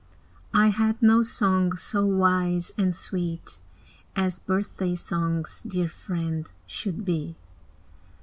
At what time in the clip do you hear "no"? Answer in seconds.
0.99-1.21